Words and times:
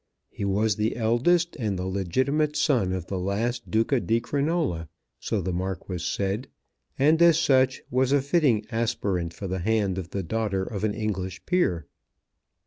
He 0.31 0.45
was 0.45 0.77
the 0.77 0.95
eldest 0.95 1.55
and 1.59 1.77
the 1.77 1.85
legitimate 1.85 2.55
son 2.55 2.91
of 2.91 3.05
the 3.05 3.19
last 3.19 3.69
Duca 3.69 3.99
di 3.99 4.19
Crinola, 4.19 4.87
so 5.19 5.41
the 5.43 5.53
Marquis 5.53 5.99
said, 5.99 6.47
and 6.97 7.21
as 7.21 7.37
such 7.37 7.83
was 7.91 8.11
a 8.11 8.19
fitting 8.19 8.65
aspirant 8.71 9.31
for 9.31 9.47
the 9.47 9.59
hand 9.59 9.99
of 9.99 10.09
the 10.09 10.23
daughter 10.23 10.63
of 10.63 10.83
an 10.83 10.95
English 10.95 11.45
peer. 11.45 11.85